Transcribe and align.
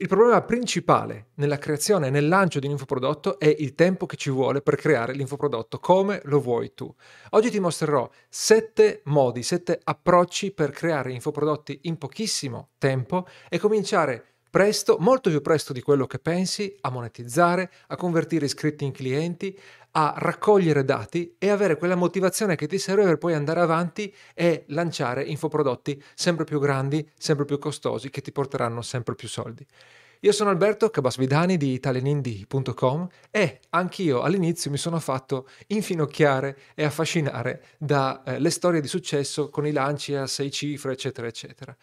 Il 0.00 0.06
problema 0.06 0.40
principale 0.42 1.30
nella 1.34 1.58
creazione 1.58 2.06
e 2.06 2.10
nel 2.10 2.28
lancio 2.28 2.60
di 2.60 2.66
un 2.66 2.72
infoprodotto 2.72 3.36
è 3.36 3.52
il 3.58 3.74
tempo 3.74 4.06
che 4.06 4.14
ci 4.14 4.30
vuole 4.30 4.62
per 4.62 4.76
creare 4.76 5.12
l'infoprodotto 5.12 5.80
come 5.80 6.20
lo 6.26 6.38
vuoi 6.38 6.72
tu. 6.72 6.88
Oggi 7.30 7.50
ti 7.50 7.58
mostrerò 7.58 8.08
sette 8.28 9.00
modi, 9.06 9.42
sette 9.42 9.80
approcci 9.82 10.52
per 10.52 10.70
creare 10.70 11.10
infoprodotti 11.10 11.80
in 11.82 11.98
pochissimo 11.98 12.68
tempo 12.78 13.26
e 13.48 13.58
cominciare 13.58 14.36
presto, 14.48 14.98
molto 15.00 15.30
più 15.30 15.42
presto 15.42 15.72
di 15.72 15.82
quello 15.82 16.06
che 16.06 16.20
pensi, 16.20 16.76
a 16.82 16.90
monetizzare, 16.90 17.68
a 17.88 17.96
convertire 17.96 18.44
iscritti 18.44 18.84
in 18.84 18.92
clienti, 18.92 19.58
a 19.98 20.14
raccogliere 20.16 20.84
dati 20.84 21.34
e 21.38 21.50
avere 21.50 21.76
quella 21.76 21.96
motivazione 21.96 22.54
che 22.54 22.68
ti 22.68 22.78
serve 22.78 23.02
per 23.02 23.18
poi 23.18 23.34
andare 23.34 23.58
avanti 23.58 24.14
e 24.32 24.62
lanciare 24.68 25.24
infoprodotti 25.24 26.00
sempre 26.14 26.44
più 26.44 26.60
grandi, 26.60 27.04
sempre 27.18 27.44
più 27.44 27.58
costosi, 27.58 28.08
che 28.08 28.20
ti 28.20 28.30
porteranno 28.30 28.80
sempre 28.80 29.16
più 29.16 29.26
soldi. 29.26 29.66
Io 30.20 30.30
sono 30.30 30.50
Alberto 30.50 30.88
Cabasvidani 30.88 31.56
di 31.56 31.72
italianindie.com 31.72 33.08
e 33.32 33.60
anch'io 33.70 34.20
all'inizio 34.20 34.70
mi 34.70 34.76
sono 34.76 35.00
fatto 35.00 35.48
infinocchiare 35.66 36.56
e 36.76 36.84
affascinare 36.84 37.64
dalle 37.76 38.48
eh, 38.48 38.50
storie 38.50 38.80
di 38.80 38.88
successo 38.88 39.48
con 39.48 39.66
i 39.66 39.72
lanci 39.72 40.14
a 40.14 40.28
sei 40.28 40.52
cifre, 40.52 40.92
eccetera, 40.92 41.26
eccetera 41.26 41.76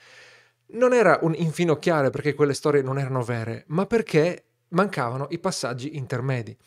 non 0.67 0.93
era 0.93 1.19
un 1.21 1.35
infinocchiare 1.35 2.09
perché 2.09 2.33
quelle 2.33 2.55
storie 2.55 2.81
non 2.81 2.97
erano 2.97 3.21
vere, 3.21 3.65
ma 3.67 3.85
perché 3.85 4.45
mancavano 4.69 5.27
i 5.29 5.37
passaggi 5.37 5.95
intermedi. 5.95 6.57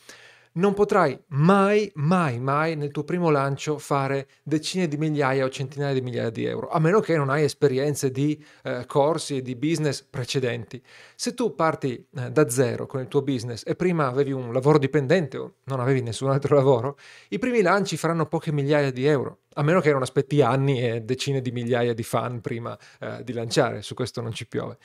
Non 0.52 0.74
potrai 0.74 1.18
mai, 1.28 1.90
mai, 1.94 2.38
mai 2.38 2.76
nel 2.76 2.90
tuo 2.90 3.04
primo 3.04 3.30
lancio 3.30 3.78
fare 3.78 4.28
decine 4.42 4.88
di 4.88 4.96
migliaia 4.96 5.44
o 5.44 5.48
centinaia 5.48 5.92
di 5.92 6.00
migliaia 6.00 6.30
di 6.30 6.44
euro, 6.44 6.68
a 6.68 6.78
meno 6.78 7.00
che 7.00 7.16
non 7.16 7.30
hai 7.30 7.44
esperienze 7.44 8.10
di 8.10 8.42
eh, 8.62 8.84
corsi 8.86 9.36
e 9.36 9.42
di 9.42 9.54
business 9.54 10.02
precedenti. 10.02 10.82
Se 11.14 11.34
tu 11.34 11.54
parti 11.54 12.06
eh, 12.16 12.30
da 12.30 12.48
zero 12.48 12.86
con 12.86 13.00
il 13.00 13.08
tuo 13.08 13.22
business 13.22 13.62
e 13.66 13.74
prima 13.76 14.06
avevi 14.06 14.32
un 14.32 14.52
lavoro 14.52 14.78
dipendente 14.78 15.36
o 15.36 15.54
non 15.64 15.80
avevi 15.80 16.02
nessun 16.02 16.30
altro 16.30 16.54
lavoro, 16.54 16.96
i 17.28 17.38
primi 17.38 17.62
lanci 17.62 17.96
faranno 17.96 18.26
poche 18.26 18.52
migliaia 18.52 18.90
di 18.90 19.06
euro 19.06 19.40
a 19.58 19.62
meno 19.62 19.80
che 19.80 19.92
non 19.92 20.02
aspetti 20.02 20.40
anni 20.40 20.80
e 20.80 21.00
decine 21.00 21.40
di 21.40 21.50
migliaia 21.50 21.92
di 21.92 22.04
fan 22.04 22.40
prima 22.40 22.78
eh, 23.00 23.24
di 23.24 23.32
lanciare, 23.32 23.82
su 23.82 23.94
questo 23.94 24.20
non 24.20 24.32
ci 24.32 24.46
piove. 24.46 24.78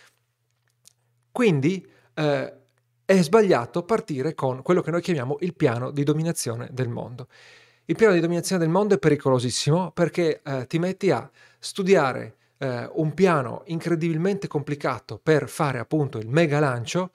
Quindi 1.31 1.85
eh, 2.15 2.53
è 3.05 3.21
sbagliato 3.21 3.83
partire 3.83 4.33
con 4.33 4.61
quello 4.61 4.81
che 4.81 4.91
noi 4.91 5.01
chiamiamo 5.01 5.37
il 5.41 5.53
piano 5.55 5.91
di 5.91 6.03
dominazione 6.03 6.69
del 6.71 6.89
mondo. 6.89 7.27
Il 7.85 7.95
piano 7.95 8.13
di 8.13 8.21
dominazione 8.21 8.61
del 8.61 8.71
mondo 8.71 8.95
è 8.95 8.97
pericolosissimo 8.97 9.91
perché 9.91 10.41
eh, 10.41 10.67
ti 10.67 10.79
metti 10.79 11.11
a 11.11 11.29
studiare 11.59 12.35
eh, 12.57 12.89
un 12.93 13.13
piano 13.13 13.63
incredibilmente 13.65 14.47
complicato 14.47 15.19
per 15.21 15.49
fare 15.49 15.79
appunto 15.79 16.17
il 16.17 16.29
mega 16.29 16.59
lancio 16.59 17.11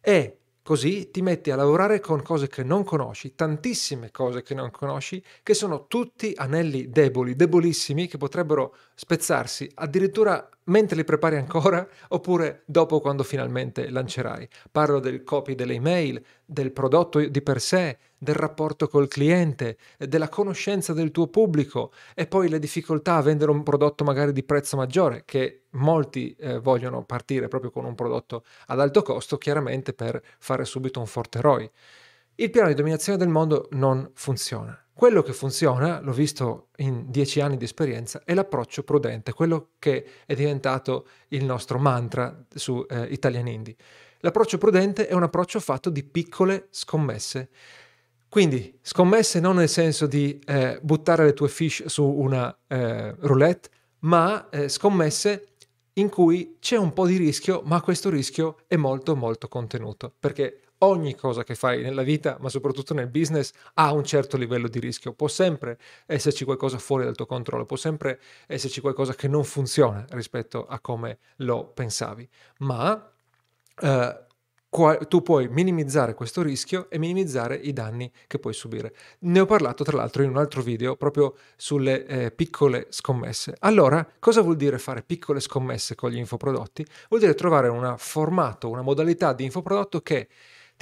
e 0.00 0.36
Così 0.64 1.10
ti 1.10 1.22
metti 1.22 1.50
a 1.50 1.56
lavorare 1.56 1.98
con 1.98 2.22
cose 2.22 2.46
che 2.46 2.62
non 2.62 2.84
conosci, 2.84 3.34
tantissime 3.34 4.12
cose 4.12 4.44
che 4.44 4.54
non 4.54 4.70
conosci, 4.70 5.20
che 5.42 5.54
sono 5.54 5.88
tutti 5.88 6.32
anelli 6.36 6.88
deboli, 6.88 7.34
debolissimi, 7.34 8.06
che 8.06 8.16
potrebbero 8.16 8.76
spezzarsi 8.94 9.68
addirittura 9.74 10.48
mentre 10.64 10.96
li 10.96 11.04
prepari 11.04 11.36
ancora 11.36 11.86
oppure 12.08 12.62
dopo 12.66 13.00
quando 13.00 13.22
finalmente 13.22 13.90
lancerai. 13.90 14.48
Parlo 14.70 15.00
del 15.00 15.24
copy 15.24 15.54
delle 15.54 15.74
email, 15.74 16.22
del 16.44 16.72
prodotto 16.72 17.18
di 17.18 17.42
per 17.42 17.60
sé, 17.60 17.98
del 18.18 18.34
rapporto 18.34 18.86
col 18.88 19.08
cliente, 19.08 19.76
della 19.98 20.28
conoscenza 20.28 20.92
del 20.92 21.10
tuo 21.10 21.26
pubblico 21.26 21.92
e 22.14 22.26
poi 22.26 22.48
le 22.48 22.58
difficoltà 22.58 23.16
a 23.16 23.22
vendere 23.22 23.50
un 23.50 23.62
prodotto 23.62 24.04
magari 24.04 24.32
di 24.32 24.44
prezzo 24.44 24.76
maggiore 24.76 25.22
che 25.24 25.64
molti 25.70 26.34
eh, 26.38 26.58
vogliono 26.58 27.04
partire 27.04 27.48
proprio 27.48 27.70
con 27.70 27.84
un 27.84 27.94
prodotto 27.94 28.44
ad 28.66 28.80
alto 28.80 29.02
costo 29.02 29.38
chiaramente 29.38 29.92
per 29.92 30.22
fare 30.38 30.64
subito 30.64 31.00
un 31.00 31.06
forte 31.06 31.40
ROI. 31.40 31.70
Il 32.36 32.50
piano 32.50 32.68
di 32.68 32.74
dominazione 32.74 33.18
del 33.18 33.28
mondo 33.28 33.68
non 33.72 34.10
funziona. 34.14 34.81
Quello 34.94 35.22
che 35.22 35.32
funziona, 35.32 36.00
l'ho 36.00 36.12
visto 36.12 36.68
in 36.76 37.10
dieci 37.10 37.40
anni 37.40 37.56
di 37.56 37.64
esperienza, 37.64 38.22
è 38.24 38.34
l'approccio 38.34 38.82
prudente, 38.82 39.32
quello 39.32 39.70
che 39.78 40.04
è 40.26 40.34
diventato 40.34 41.06
il 41.28 41.44
nostro 41.44 41.78
mantra 41.78 42.44
su 42.54 42.84
eh, 42.88 43.04
Italian 43.04 43.48
Indie. 43.48 43.74
L'approccio 44.20 44.58
prudente 44.58 45.08
è 45.08 45.14
un 45.14 45.22
approccio 45.22 45.58
fatto 45.60 45.90
di 45.90 46.04
piccole 46.04 46.68
scommesse. 46.70 47.48
Quindi 48.28 48.78
scommesse 48.80 49.40
non 49.40 49.56
nel 49.56 49.68
senso 49.68 50.06
di 50.06 50.38
eh, 50.46 50.78
buttare 50.80 51.24
le 51.24 51.32
tue 51.32 51.48
fish 51.48 51.86
su 51.86 52.04
una 52.04 52.56
eh, 52.68 53.14
roulette, 53.18 53.70
ma 54.00 54.48
eh, 54.50 54.68
scommesse 54.68 55.48
in 55.94 56.08
cui 56.08 56.56
c'è 56.60 56.76
un 56.76 56.92
po' 56.92 57.06
di 57.06 57.16
rischio, 57.16 57.62
ma 57.64 57.80
questo 57.80 58.08
rischio 58.08 58.58
è 58.66 58.76
molto 58.76 59.16
molto 59.16 59.48
contenuto, 59.48 60.14
perché 60.18 60.61
ogni 60.82 61.14
cosa 61.14 61.44
che 61.44 61.54
fai 61.54 61.82
nella 61.82 62.02
vita, 62.02 62.36
ma 62.40 62.48
soprattutto 62.48 62.94
nel 62.94 63.08
business, 63.08 63.52
ha 63.74 63.92
un 63.92 64.04
certo 64.04 64.36
livello 64.36 64.68
di 64.68 64.78
rischio. 64.78 65.12
Può 65.12 65.28
sempre 65.28 65.78
esserci 66.06 66.44
qualcosa 66.44 66.78
fuori 66.78 67.04
dal 67.04 67.16
tuo 67.16 67.26
controllo, 67.26 67.64
può 67.64 67.76
sempre 67.76 68.20
esserci 68.46 68.80
qualcosa 68.80 69.14
che 69.14 69.28
non 69.28 69.44
funziona 69.44 70.04
rispetto 70.10 70.66
a 70.66 70.80
come 70.80 71.18
lo 71.36 71.66
pensavi, 71.66 72.28
ma 72.58 73.10
eh, 73.80 74.26
tu 75.06 75.20
puoi 75.22 75.48
minimizzare 75.48 76.14
questo 76.14 76.40
rischio 76.40 76.88
e 76.88 76.98
minimizzare 76.98 77.56
i 77.56 77.74
danni 77.74 78.10
che 78.26 78.38
puoi 78.38 78.54
subire. 78.54 78.94
Ne 79.20 79.40
ho 79.40 79.44
parlato 79.44 79.84
tra 79.84 79.98
l'altro 79.98 80.22
in 80.22 80.30
un 80.30 80.38
altro 80.38 80.62
video 80.62 80.96
proprio 80.96 81.36
sulle 81.56 82.06
eh, 82.06 82.30
piccole 82.30 82.86
scommesse. 82.88 83.54
Allora, 83.60 84.06
cosa 84.18 84.40
vuol 84.40 84.56
dire 84.56 84.78
fare 84.78 85.02
piccole 85.02 85.40
scommesse 85.40 85.94
con 85.94 86.10
gli 86.10 86.16
infoprodotti? 86.16 86.86
Vuol 87.10 87.20
dire 87.20 87.34
trovare 87.34 87.68
un 87.68 87.96
formato, 87.98 88.70
una 88.70 88.80
modalità 88.80 89.34
di 89.34 89.44
infoprodotto 89.44 90.00
che 90.00 90.28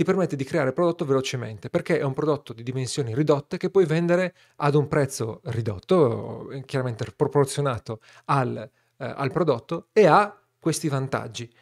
ti 0.00 0.06
permette 0.06 0.34
di 0.34 0.44
creare 0.44 0.72
prodotto 0.72 1.04
velocemente 1.04 1.68
perché 1.68 1.98
è 1.98 2.02
un 2.02 2.14
prodotto 2.14 2.54
di 2.54 2.62
dimensioni 2.62 3.14
ridotte 3.14 3.58
che 3.58 3.68
puoi 3.68 3.84
vendere 3.84 4.34
ad 4.56 4.74
un 4.74 4.88
prezzo 4.88 5.42
ridotto, 5.44 6.48
chiaramente 6.64 7.04
proporzionato 7.14 8.00
al, 8.24 8.56
eh, 8.56 9.04
al 9.04 9.30
prodotto 9.30 9.88
e 9.92 10.06
ha 10.06 10.40
questi 10.58 10.88
vantaggi. 10.88 11.52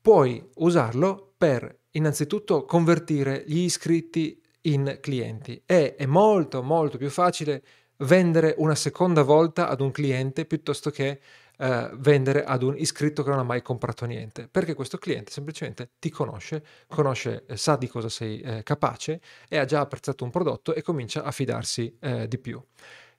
Puoi 0.00 0.44
usarlo 0.56 1.34
per 1.38 1.82
innanzitutto 1.92 2.64
convertire 2.64 3.44
gli 3.46 3.58
iscritti 3.60 4.42
in 4.62 4.98
clienti 5.00 5.62
e 5.64 5.94
è 5.94 6.06
molto 6.06 6.64
molto 6.64 6.98
più 6.98 7.10
facile 7.10 7.62
vendere 7.98 8.56
una 8.58 8.74
seconda 8.74 9.22
volta 9.22 9.68
ad 9.68 9.80
un 9.80 9.92
cliente 9.92 10.46
piuttosto 10.46 10.90
che 10.90 11.20
eh, 11.58 11.90
vendere 11.94 12.44
ad 12.44 12.62
un 12.62 12.76
iscritto 12.76 13.22
che 13.22 13.30
non 13.30 13.38
ha 13.38 13.44
mai 13.44 13.62
comprato 13.62 14.04
niente, 14.06 14.48
perché 14.48 14.74
questo 14.74 14.98
cliente 14.98 15.32
semplicemente 15.32 15.90
ti 15.98 16.10
conosce, 16.10 16.64
conosce, 16.86 17.44
eh, 17.46 17.56
sa 17.56 17.76
di 17.76 17.88
cosa 17.88 18.08
sei 18.08 18.40
eh, 18.40 18.62
capace 18.62 19.20
e 19.48 19.58
ha 19.58 19.64
già 19.64 19.80
apprezzato 19.80 20.24
un 20.24 20.30
prodotto 20.30 20.74
e 20.74 20.82
comincia 20.82 21.22
a 21.22 21.30
fidarsi 21.30 21.96
eh, 22.00 22.28
di 22.28 22.38
più. 22.38 22.62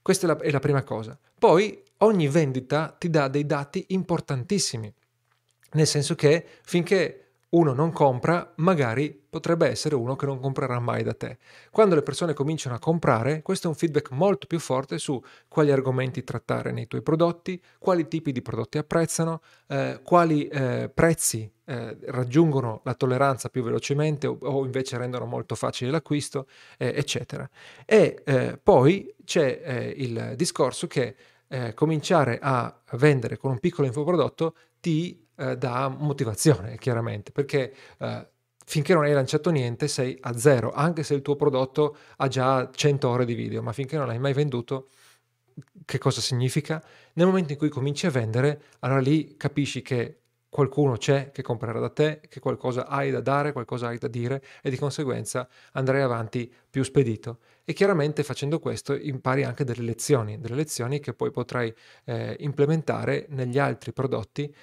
Questa 0.01 0.25
è 0.25 0.29
la, 0.29 0.37
è 0.37 0.51
la 0.51 0.59
prima 0.59 0.83
cosa. 0.83 1.17
Poi 1.37 1.83
ogni 1.97 2.27
vendita 2.27 2.95
ti 2.97 3.09
dà 3.09 3.27
dei 3.27 3.45
dati 3.45 3.85
importantissimi, 3.89 4.91
nel 5.73 5.87
senso 5.87 6.15
che 6.15 6.45
finché 6.63 7.28
uno 7.51 7.73
non 7.73 7.91
compra, 7.91 8.53
magari 8.57 9.19
potrebbe 9.29 9.67
essere 9.67 9.95
uno 9.95 10.15
che 10.15 10.25
non 10.25 10.39
comprerà 10.39 10.79
mai 10.79 11.03
da 11.03 11.13
te. 11.13 11.37
Quando 11.71 11.95
le 11.95 12.03
persone 12.03 12.33
cominciano 12.33 12.75
a 12.75 12.79
comprare, 12.79 13.41
questo 13.41 13.67
è 13.67 13.69
un 13.69 13.75
feedback 13.75 14.11
molto 14.11 14.45
più 14.45 14.59
forte 14.59 14.99
su 14.99 15.21
quali 15.47 15.71
argomenti 15.71 16.23
trattare 16.23 16.71
nei 16.71 16.87
tuoi 16.87 17.01
prodotti, 17.01 17.61
quali 17.79 18.07
tipi 18.07 18.31
di 18.31 18.41
prodotti 18.41 18.77
apprezzano, 18.77 19.41
eh, 19.67 19.99
quali 20.03 20.47
eh, 20.47 20.91
prezzi 20.93 21.51
eh, 21.65 21.97
raggiungono 22.07 22.81
la 22.83 22.93
tolleranza 22.93 23.49
più 23.49 23.63
velocemente 23.63 24.27
o, 24.27 24.37
o 24.41 24.65
invece 24.65 24.97
rendono 24.97 25.25
molto 25.25 25.55
facile 25.55 25.89
l'acquisto, 25.89 26.47
eh, 26.77 26.93
eccetera. 26.95 27.49
E 27.85 28.21
eh, 28.25 28.59
poi 28.61 29.13
c'è 29.23 29.61
eh, 29.63 29.93
il 29.97 30.33
discorso 30.35 30.87
che 30.87 31.15
cominciare 31.73 32.37
a 32.39 32.79
vendere 32.91 33.37
con 33.37 33.49
un 33.49 33.57
piccolo 33.57 33.87
infoprodotto 33.87 34.53
ti 34.79 35.28
eh, 35.39 35.57
dà 35.57 35.87
motivazione, 35.87 36.77
chiaramente, 36.77 37.31
perché 37.31 37.73
eh, 37.97 38.27
finché 38.65 38.93
non 38.93 39.03
hai 39.03 39.13
lanciato 39.13 39.49
niente 39.49 39.87
sei 39.87 40.17
a 40.21 40.37
zero, 40.37 40.71
anche 40.71 41.03
se 41.03 41.15
il 41.15 41.21
tuo 41.21 41.35
prodotto 41.35 41.97
ha 42.17 42.27
già 42.27 42.69
100 42.71 43.09
ore 43.09 43.25
di 43.25 43.33
video, 43.33 43.61
ma 43.61 43.71
finché 43.71 43.97
non 43.97 44.07
l'hai 44.07 44.19
mai 44.19 44.33
venduto, 44.33 44.89
che 45.85 45.97
cosa 45.97 46.21
significa? 46.21 46.83
Nel 47.13 47.25
momento 47.25 47.51
in 47.51 47.57
cui 47.57 47.69
cominci 47.69 48.05
a 48.05 48.11
vendere, 48.11 48.61
allora 48.79 48.99
lì 48.99 49.35
capisci 49.37 49.81
che 49.81 50.19
qualcuno 50.49 50.97
c'è 50.97 51.31
che 51.31 51.41
comprerà 51.41 51.79
da 51.79 51.89
te, 51.89 52.21
che 52.27 52.39
qualcosa 52.39 52.87
hai 52.87 53.11
da 53.11 53.21
dare, 53.21 53.51
qualcosa 53.51 53.87
hai 53.87 53.97
da 53.97 54.07
dire 54.07 54.43
e 54.61 54.69
di 54.69 54.77
conseguenza 54.77 55.47
andrai 55.73 56.01
avanti 56.01 56.51
più 56.69 56.83
spedito. 56.83 57.39
E 57.63 57.73
chiaramente 57.73 58.23
facendo 58.23 58.59
questo 58.59 58.95
impari 58.95 59.43
anche 59.43 59.63
delle 59.63 59.83
lezioni, 59.83 60.39
delle 60.39 60.55
lezioni 60.55 60.99
che 60.99 61.13
poi 61.13 61.31
potrai 61.31 61.73
eh, 62.05 62.35
implementare 62.39 63.27
negli 63.29 63.59
altri 63.59 63.93
prodotti 63.93 64.53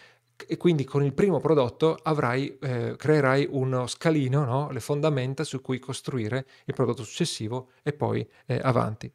e 0.46 0.56
quindi 0.56 0.84
con 0.84 1.04
il 1.04 1.12
primo 1.12 1.38
prodotto 1.40 1.98
avrai, 2.02 2.58
eh, 2.58 2.94
creerai 2.96 3.48
uno 3.50 3.86
scalino, 3.86 4.44
no? 4.44 4.70
le 4.70 4.80
fondamenta 4.80 5.44
su 5.44 5.60
cui 5.60 5.78
costruire 5.78 6.46
il 6.64 6.74
prodotto 6.74 7.04
successivo 7.04 7.70
e 7.82 7.92
poi 7.92 8.28
eh, 8.46 8.60
avanti. 8.62 9.12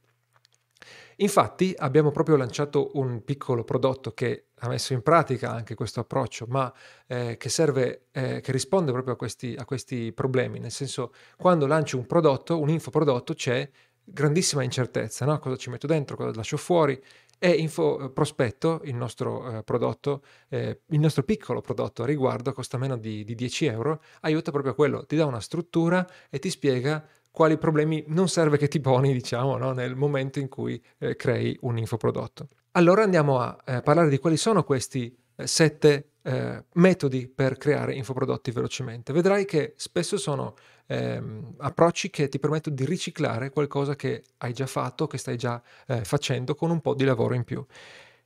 Infatti 1.18 1.76
abbiamo 1.78 2.10
proprio 2.10 2.36
lanciato 2.36 2.92
un 2.94 3.24
piccolo 3.24 3.64
prodotto 3.64 4.14
che 4.14 4.48
ha 4.56 4.68
messo 4.68 4.94
in 4.94 5.04
pratica 5.04 5.52
anche 5.52 5.76
questo 5.76 6.00
approccio, 6.00 6.46
ma 6.50 6.72
eh, 7.06 7.38
che 7.38 7.50
serve, 7.50 8.08
eh, 8.12 8.42
che 8.42 8.52
risponde 8.52 8.92
proprio 8.92 9.14
a 9.14 9.18
questi, 9.18 9.56
a 9.58 9.66
questi 9.66 10.12
problemi. 10.14 10.60
Nel 10.60 10.72
senso, 10.72 11.14
quando 11.38 11.68
lanci 11.68 11.96
un 11.96 12.08
prodotto, 12.08 12.60
un 12.60 12.70
infoprodotto, 12.70 13.34
c'è 13.36 13.70
grandissima 14.04 14.64
incertezza, 14.64 15.26
no? 15.26 15.38
cosa 15.40 15.58
ci 15.58 15.70
metto 15.70 15.86
dentro, 15.86 16.16
cosa 16.16 16.36
lascio 16.36 16.58
fuori. 16.58 17.00
E 17.44 17.50
Info 17.54 18.00
eh, 18.00 18.10
Prospetto, 18.12 18.82
il 18.84 18.94
nostro 18.94 19.58
eh, 19.58 19.64
prodotto, 19.64 20.22
eh, 20.48 20.82
il 20.86 21.00
nostro 21.00 21.24
piccolo 21.24 21.60
prodotto 21.60 22.04
a 22.04 22.06
riguardo, 22.06 22.54
costa 22.54 22.78
meno 22.78 22.98
di, 22.98 23.24
di 23.24 23.34
10 23.34 23.66
euro, 23.66 24.00
aiuta 24.20 24.52
proprio 24.52 24.74
a 24.74 24.76
quello, 24.76 25.08
ti 25.08 25.16
dà 25.16 25.26
una 25.26 25.40
struttura 25.40 26.08
e 26.30 26.38
ti 26.38 26.52
spiega 26.52 27.04
quali 27.32 27.58
problemi 27.58 28.04
non 28.10 28.30
serve 28.30 28.58
che 28.58 28.68
ti 28.68 28.80
poni, 28.80 29.12
diciamo, 29.18 29.58
no? 29.58 29.72
nel 29.72 29.96
momento 29.96 30.38
in 30.38 30.50
cui 30.50 30.80
eh, 31.00 31.16
crei 31.16 31.58
un 31.62 31.80
infoprodotto. 31.80 32.48
Allora 32.74 33.02
andiamo 33.02 33.40
a 33.40 33.58
eh, 33.66 33.82
parlare 33.82 34.10
di 34.10 34.20
quali 34.20 34.38
sono 34.38 34.64
questi 34.64 35.18
eh, 35.36 35.48
sette 35.48 36.12
eh, 36.22 36.66
metodi 36.74 37.28
per 37.28 37.58
creare 37.58 37.96
infoprodotti 37.96 38.52
velocemente. 38.52 39.14
Vedrai 39.14 39.46
che 39.46 39.74
spesso 39.78 40.18
sono 40.18 40.54
ehm, 40.92 41.56
approcci 41.58 42.10
che 42.10 42.28
ti 42.28 42.38
permettono 42.38 42.76
di 42.76 42.86
riciclare 42.86 43.50
qualcosa 43.50 43.96
che 43.96 44.24
hai 44.38 44.54
già 44.54 44.68
fatto, 44.68 45.08
che 45.08 45.18
stai 45.18 45.38
già 45.38 45.62
eh, 45.88 46.04
facendo 46.04 46.54
con 46.54 46.70
un 46.70 46.82
po' 46.82 46.94
di 46.94 47.06
lavoro 47.06 47.34
in 47.34 47.44
più. 47.44 47.66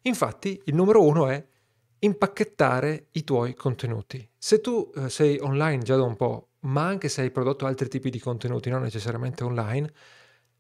Infatti, 0.01 0.59
il 0.65 0.75
numero 0.75 1.03
uno 1.03 1.27
è 1.27 1.45
impacchettare 2.00 3.07
i 3.12 3.23
tuoi 3.23 3.53
contenuti. 3.53 4.27
Se 4.38 4.62
tu 4.62 4.91
eh, 4.95 5.09
sei 5.09 5.38
online 5.39 5.83
già 5.83 5.95
da 5.95 6.03
un 6.03 6.15
po', 6.15 6.50
ma 6.62 6.85
anche 6.85 7.09
se 7.09 7.21
hai 7.21 7.31
prodotto 7.31 7.65
altri 7.65 7.88
tipi 7.88 8.09
di 8.09 8.19
contenuti, 8.19 8.69
non 8.69 8.81
necessariamente 8.81 9.44
online, 9.44 9.91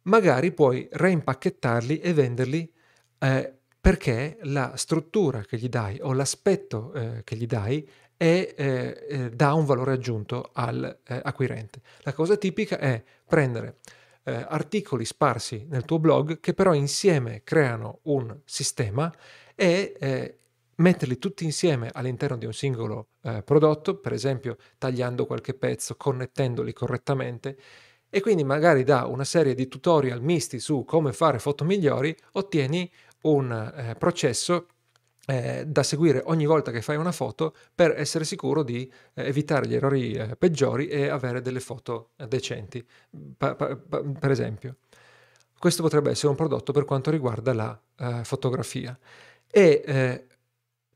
magari 0.03 0.51
puoi 0.51 0.87
reimpacchettarli 0.91 1.99
e 1.99 2.13
venderli 2.13 2.71
eh, 3.17 3.53
perché 3.85 4.37
la 4.43 4.73
struttura 4.75 5.41
che 5.41 5.57
gli 5.57 5.69
dai 5.69 5.99
o 6.01 6.13
l'aspetto 6.13 6.93
eh, 6.93 7.21
che 7.23 7.35
gli 7.35 7.45
dai 7.45 7.87
è, 8.17 8.53
eh, 8.55 9.05
eh 9.07 9.29
dà 9.31 9.53
un 9.53 9.65
valore 9.65 9.93
aggiunto 9.93 10.51
all'acquirente. 10.53 11.79
Eh, 11.79 12.01
la 12.03 12.13
cosa 12.13 12.37
tipica 12.37 12.77
è 12.77 13.03
prendere 13.25 13.77
eh, 14.23 14.45
articoli 14.47 15.05
sparsi 15.05 15.65
nel 15.69 15.85
tuo 15.85 15.99
blog 15.99 16.39
che 16.39 16.53
però 16.53 16.73
insieme 16.73 17.41
creano 17.43 17.99
un 18.03 18.39
sistema 18.45 19.13
e 19.55 19.95
metterli 20.75 21.17
tutti 21.17 21.43
insieme 21.43 21.89
all'interno 21.93 22.37
di 22.37 22.45
un 22.45 22.53
singolo 22.53 23.09
eh, 23.23 23.43
prodotto, 23.43 23.97
per 23.97 24.13
esempio 24.13 24.57
tagliando 24.77 25.25
qualche 25.25 25.53
pezzo, 25.53 25.95
connettendoli 25.95 26.73
correttamente, 26.73 27.57
e 28.09 28.21
quindi 28.21 28.43
magari 28.43 28.83
da 28.83 29.05
una 29.05 29.23
serie 29.23 29.53
di 29.53 29.67
tutorial 29.67 30.21
misti 30.21 30.59
su 30.59 30.83
come 30.85 31.13
fare 31.13 31.39
foto 31.39 31.63
migliori 31.63 32.15
ottieni 32.33 32.89
un 33.21 33.51
eh, 33.51 33.95
processo 33.95 34.67
eh, 35.27 35.65
da 35.65 35.83
seguire 35.83 36.21
ogni 36.25 36.45
volta 36.45 36.71
che 36.71 36.81
fai 36.81 36.97
una 36.97 37.11
foto 37.11 37.55
per 37.73 37.99
essere 37.99 38.25
sicuro 38.25 38.63
di 38.63 38.91
eh, 39.13 39.25
evitare 39.27 39.67
gli 39.67 39.75
errori 39.75 40.13
eh, 40.13 40.35
peggiori 40.35 40.87
e 40.87 41.07
avere 41.07 41.41
delle 41.41 41.59
foto 41.59 42.11
eh, 42.17 42.27
decenti, 42.27 42.85
pa- 43.37 43.55
pa- 43.55 43.75
pa- 43.75 44.01
per 44.01 44.31
esempio. 44.31 44.77
Questo 45.57 45.81
potrebbe 45.81 46.11
essere 46.11 46.29
un 46.29 46.35
prodotto 46.35 46.71
per 46.73 46.85
quanto 46.85 47.09
riguarda 47.09 47.53
la 47.53 47.81
eh, 47.97 48.23
fotografia. 48.23 48.97
E 49.49 50.25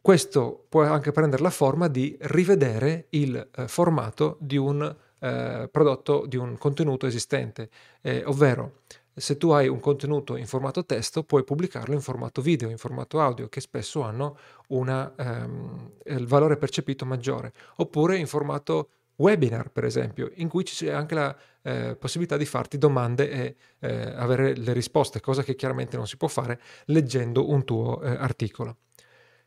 questo 0.01 0.65
può 0.69 0.83
anche 0.83 1.11
prendere 1.11 1.43
la 1.43 1.49
forma 1.49 1.87
di 1.87 2.15
rivedere 2.21 3.07
il 3.09 3.49
eh, 3.55 3.67
formato 3.67 4.37
di 4.39 4.57
un 4.57 4.95
eh, 5.19 5.69
prodotto, 5.71 6.25
di 6.25 6.37
un 6.37 6.57
contenuto 6.57 7.05
esistente, 7.05 7.69
eh, 8.01 8.23
ovvero 8.25 8.79
se 9.19 9.37
tu 9.37 9.49
hai 9.49 9.67
un 9.67 9.79
contenuto 9.79 10.35
in 10.35 10.47
formato 10.47 10.85
testo 10.85 11.23
puoi 11.23 11.43
pubblicarlo 11.43 11.93
in 11.93 12.01
formato 12.01 12.41
video, 12.41 12.69
in 12.69 12.77
formato 12.77 13.19
audio, 13.19 13.47
che 13.47 13.61
spesso 13.61 14.01
hanno 14.01 14.37
una, 14.69 15.13
ehm, 15.15 15.91
il 16.05 16.25
valore 16.25 16.57
percepito 16.57 17.05
maggiore, 17.05 17.53
oppure 17.77 18.17
in 18.17 18.27
formato 18.27 18.89
webinar, 19.17 19.69
per 19.71 19.83
esempio, 19.83 20.31
in 20.35 20.47
cui 20.47 20.63
c'è 20.63 20.91
anche 20.91 21.13
la 21.15 21.35
eh, 21.61 21.95
possibilità 21.97 22.37
di 22.37 22.45
farti 22.45 22.77
domande 22.77 23.29
e 23.29 23.55
eh, 23.79 24.13
avere 24.15 24.55
le 24.55 24.73
risposte, 24.73 25.19
cosa 25.19 25.43
che 25.43 25.55
chiaramente 25.55 25.97
non 25.97 26.07
si 26.07 26.17
può 26.17 26.27
fare 26.27 26.59
leggendo 26.85 27.49
un 27.49 27.63
tuo 27.65 28.01
eh, 28.01 28.09
articolo. 28.09 28.77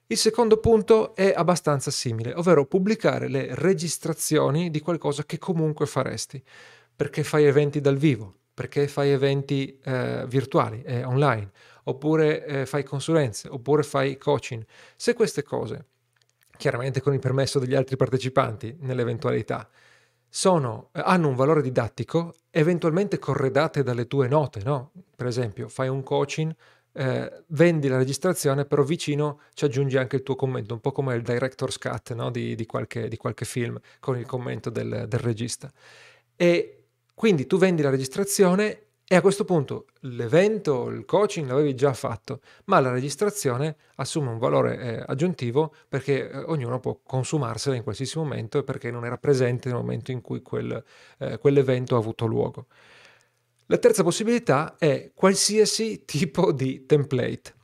Il 0.06 0.18
secondo 0.18 0.58
punto 0.58 1.14
è 1.14 1.32
abbastanza 1.34 1.90
simile, 1.90 2.34
ovvero 2.34 2.66
pubblicare 2.66 3.28
le 3.28 3.54
registrazioni 3.54 4.70
di 4.70 4.80
qualcosa 4.80 5.24
che 5.24 5.38
comunque 5.38 5.86
faresti, 5.86 6.42
perché 6.94 7.22
fai 7.24 7.46
eventi 7.46 7.80
dal 7.80 7.96
vivo, 7.96 8.40
perché 8.54 8.88
fai 8.88 9.10
eventi 9.10 9.78
eh, 9.82 10.24
virtuali, 10.26 10.82
eh, 10.82 11.04
online, 11.04 11.50
oppure 11.84 12.44
eh, 12.44 12.66
fai 12.66 12.84
consulenze, 12.84 13.48
oppure 13.48 13.82
fai 13.82 14.16
coaching. 14.16 14.64
Se 14.96 15.14
queste 15.14 15.42
cose, 15.42 15.86
chiaramente 16.56 17.00
con 17.00 17.14
il 17.14 17.20
permesso 17.20 17.58
degli 17.58 17.74
altri 17.74 17.96
partecipanti 17.96 18.76
nell'eventualità, 18.80 19.68
sono, 20.28 20.90
eh, 20.92 21.02
hanno 21.04 21.28
un 21.28 21.34
valore 21.34 21.62
didattico, 21.62 22.34
eventualmente 22.50 23.18
corredate 23.18 23.82
dalle 23.82 24.06
tue 24.06 24.28
note, 24.28 24.62
no? 24.62 24.92
Per 25.16 25.26
esempio, 25.26 25.68
fai 25.68 25.88
un 25.88 26.02
coaching 26.02 26.54
eh, 26.94 27.44
vendi 27.48 27.88
la 27.88 27.96
registrazione, 27.96 28.64
però 28.64 28.82
vicino 28.82 29.40
ci 29.54 29.64
aggiungi 29.64 29.96
anche 29.96 30.16
il 30.16 30.22
tuo 30.22 30.34
commento, 30.34 30.74
un 30.74 30.80
po' 30.80 30.92
come 30.92 31.14
il 31.14 31.22
director's 31.22 31.78
cut 31.78 32.12
no? 32.14 32.30
di, 32.30 32.54
di, 32.54 32.66
qualche, 32.66 33.08
di, 33.08 33.16
qualche, 33.16 33.44
film 33.44 33.78
con 33.98 34.18
il 34.18 34.26
commento 34.26 34.70
del, 34.70 35.06
del 35.08 35.20
regista. 35.20 35.70
E 36.36 36.81
quindi 37.14 37.46
tu 37.46 37.58
vendi 37.58 37.82
la 37.82 37.90
registrazione 37.90 38.86
e 39.12 39.16
a 39.16 39.20
questo 39.20 39.44
punto 39.44 39.88
l'evento, 40.00 40.88
il 40.88 41.04
coaching 41.04 41.46
l'avevi 41.46 41.74
già 41.74 41.92
fatto, 41.92 42.40
ma 42.64 42.80
la 42.80 42.90
registrazione 42.90 43.76
assume 43.96 44.30
un 44.30 44.38
valore 44.38 44.78
eh, 44.78 45.04
aggiuntivo 45.06 45.74
perché 45.86 46.30
eh, 46.30 46.38
ognuno 46.46 46.80
può 46.80 46.98
consumarsela 47.04 47.76
in 47.76 47.82
qualsiasi 47.82 48.16
momento 48.16 48.58
e 48.58 48.64
perché 48.64 48.90
non 48.90 49.04
era 49.04 49.18
presente 49.18 49.68
nel 49.68 49.76
momento 49.76 50.12
in 50.12 50.22
cui 50.22 50.40
quel, 50.40 50.82
eh, 51.18 51.36
quell'evento 51.36 51.94
ha 51.94 51.98
avuto 51.98 52.24
luogo. 52.24 52.68
La 53.66 53.76
terza 53.76 54.02
possibilità 54.02 54.76
è 54.78 55.10
qualsiasi 55.14 56.04
tipo 56.06 56.50
di 56.50 56.86
template. 56.86 57.54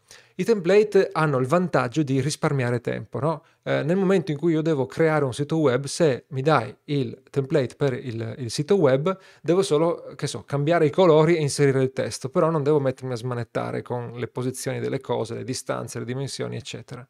I 0.40 0.44
template 0.44 1.08
hanno 1.11 1.38
il 1.38 1.49
vantaggio 1.49 2.05
di 2.05 2.20
risparmiare 2.20 2.81
tempo. 2.81 3.19
No? 3.19 3.43
Eh, 3.64 3.82
nel 3.82 3.96
momento 3.96 4.31
in 4.31 4.38
cui 4.38 4.52
io 4.52 4.62
devo 4.62 4.87
creare 4.87 5.25
un 5.25 5.35
sito 5.35 5.58
web, 5.58 5.87
se 5.87 6.26
mi 6.29 6.43
dai 6.43 6.73
il 6.85 7.23
template 7.29 7.75
per 7.75 7.93
il, 7.94 8.37
il, 8.38 8.49
sito 8.49 8.76
web, 8.76 9.19
devo 9.43 9.62
solo, 9.62 10.14
so, 10.17 10.44
cambiare 10.44 10.87
i 10.87 10.90
colori 10.90 11.37
e 11.37 11.40
inserire 11.40 11.82
il 11.82 11.93
testo, 11.93 12.29
però 12.29 12.50
non 12.50 12.62
devo 12.62 12.79
mettermi 12.79 13.14
a 13.14 13.17
smanettare 13.17 13.82
con 13.82 14.12
le 14.12 14.29
posizioni 14.29 14.79
delle 14.79 15.00
cose, 15.00 15.35
le 15.35 15.43
distanze, 15.43 15.99
le 15.99 16.05
dimensioni, 16.05 16.55
eccetera. 16.55 17.05